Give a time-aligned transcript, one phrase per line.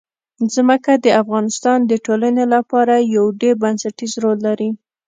[0.53, 4.69] ځمکه د افغانستان د ټولنې لپاره یو ډېر بنسټيز رول لري.